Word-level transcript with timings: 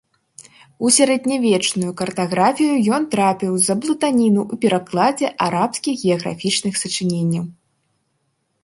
У 0.85 0.89
сярэднявечную 0.95 1.91
картаграфію 1.99 2.73
ён 2.99 3.05
трапіў 3.13 3.51
з-за 3.59 3.75
блытаніны 3.85 4.41
ў 4.51 4.65
перакладзе 4.65 5.27
арабскіх 5.51 5.95
геаграфічных 6.09 6.73
сачыненняў. 6.83 7.45